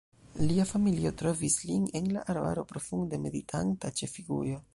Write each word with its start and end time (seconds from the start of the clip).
Lia 0.51 0.63
familio 0.69 1.11
trovis 1.19 1.57
lin 1.67 1.85
en 2.01 2.07
la 2.17 2.25
arbaro, 2.35 2.65
profunde 2.75 3.21
meditanta 3.27 3.95
ĉe 4.01 4.13
figujo. 4.17 4.63